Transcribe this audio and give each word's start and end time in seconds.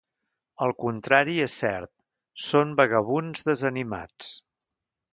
El 0.67 0.71
contrari 0.83 1.35
és 1.47 1.59
cert; 1.61 1.93
són 2.49 2.75
vagabunds 2.83 3.49
desanimats. 3.53 4.35